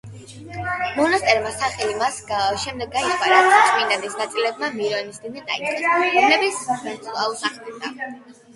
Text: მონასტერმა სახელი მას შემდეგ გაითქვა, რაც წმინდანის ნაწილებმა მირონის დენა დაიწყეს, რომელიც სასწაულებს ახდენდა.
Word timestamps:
მონასტერმა 0.99 1.51
სახელი 1.57 1.97
მას 1.99 2.17
შემდეგ 2.63 2.95
გაითქვა, 2.95 3.29
რაც 3.33 3.53
წმინდანის 3.67 4.17
ნაწილებმა 4.23 4.73
მირონის 4.81 5.23
დენა 5.27 5.47
დაიწყეს, 5.53 5.89
რომელიც 6.19 6.61
სასწაულებს 6.67 7.49
ახდენდა. 7.61 8.15